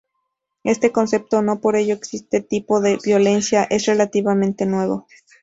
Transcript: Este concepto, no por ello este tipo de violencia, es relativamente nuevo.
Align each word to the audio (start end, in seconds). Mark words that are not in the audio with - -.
Este 0.63 0.91
concepto, 0.91 1.43
no 1.43 1.59
por 1.61 1.75
ello 1.75 1.99
este 2.11 2.41
tipo 2.41 2.79
de 2.81 2.97
violencia, 3.05 3.65
es 3.69 3.85
relativamente 3.85 4.65
nuevo. 4.65 5.05